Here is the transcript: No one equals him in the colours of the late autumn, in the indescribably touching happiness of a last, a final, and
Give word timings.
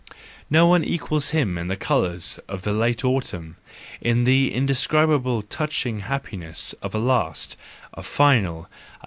No 0.49 0.65
one 0.65 0.83
equals 0.83 1.29
him 1.29 1.59
in 1.59 1.67
the 1.67 1.75
colours 1.75 2.39
of 2.47 2.63
the 2.63 2.73
late 2.73 3.05
autumn, 3.05 3.57
in 4.01 4.23
the 4.23 4.51
indescribably 4.51 5.43
touching 5.47 5.99
happiness 5.99 6.73
of 6.81 6.95
a 6.95 6.97
last, 6.97 7.55
a 7.93 8.01
final, 8.01 8.63
and 8.65 8.99